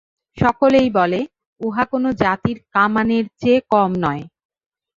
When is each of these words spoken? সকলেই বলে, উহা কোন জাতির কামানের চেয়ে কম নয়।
সকলেই 0.37 0.89
বলে, 0.89 1.19
উহা 1.61 1.83
কোন 1.85 2.03
জাতির 2.21 2.57
কামানের 2.73 3.25
চেয়ে 3.39 3.59
কম 3.71 3.91
নয়। 4.03 4.23